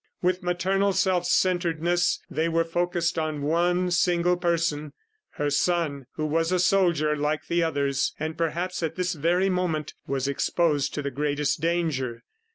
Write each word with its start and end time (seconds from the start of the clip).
With 0.23 0.41
maternal 0.41 0.93
self 0.93 1.27
centredness 1.27 2.19
they 2.27 2.49
were 2.49 2.63
focussed 2.63 3.19
on 3.19 3.43
one 3.43 3.91
single 3.91 4.35
person 4.35 4.93
her 5.33 5.51
son, 5.51 6.07
who 6.13 6.25
was 6.25 6.51
a 6.51 6.57
soldier 6.57 7.15
like 7.15 7.45
the 7.45 7.61
others, 7.61 8.15
and 8.19 8.35
perhaps 8.35 8.81
at 8.81 8.95
this 8.95 9.13
very 9.13 9.47
moment 9.47 9.93
was 10.07 10.27
exposed 10.27 10.95
to 10.95 11.03
the 11.03 11.11
greatest 11.11 11.61
danger. 11.61 12.23